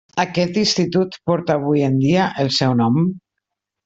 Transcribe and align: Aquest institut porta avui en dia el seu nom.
Aquest 0.21 0.55
institut 0.61 1.17
porta 1.31 1.57
avui 1.61 1.83
en 1.91 1.99
dia 2.05 2.23
el 2.45 2.49
seu 2.59 2.73
nom. 2.81 2.99